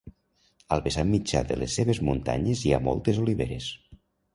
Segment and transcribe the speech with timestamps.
[0.77, 3.75] Al vessant mitjà de les seves muntanyes hi ha moltes oliveres.